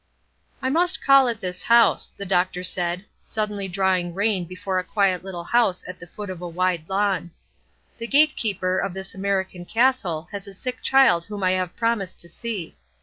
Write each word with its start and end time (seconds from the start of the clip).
"I 0.63 0.69
must 0.71 1.03
call 1.05 1.27
at 1.27 1.39
this 1.41 1.61
house," 1.61 2.09
the 2.17 2.25
doctor 2.25 2.63
said, 2.63 3.05
suddenly 3.23 3.67
drawing 3.67 4.15
rein 4.15 4.45
before 4.45 4.79
a 4.79 4.83
quiet 4.83 5.23
little 5.23 5.43
house 5.43 5.83
at 5.87 5.99
the 5.99 6.07
foot 6.07 6.31
of 6.31 6.41
a 6.41 6.47
wide 6.49 6.89
lawn. 6.89 7.29
"The 7.99 8.07
gatekeeper 8.07 8.79
of 8.79 8.95
this 8.95 9.13
American 9.13 9.63
castle 9.63 10.27
has 10.31 10.47
a 10.47 10.55
sick 10.55 10.81
child 10.81 11.25
whom 11.25 11.43
I 11.43 11.51
have 11.51 11.75
promised 11.77 12.19
to 12.21 12.29
see. 12.29 12.75